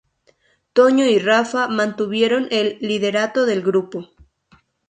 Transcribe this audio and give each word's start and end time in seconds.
Toño 0.73 1.05
y 1.05 1.19
Rafa 1.19 1.67
mantuvieron 1.67 2.47
el 2.49 2.79
liderato 2.81 3.45
del 3.45 3.61
grupo. 3.61 4.09